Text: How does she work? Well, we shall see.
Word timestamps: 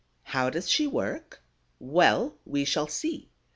How 0.23 0.49
does 0.49 0.67
she 0.67 0.87
work? 0.87 1.43
Well, 1.77 2.39
we 2.43 2.65
shall 2.65 2.87
see. 2.87 3.29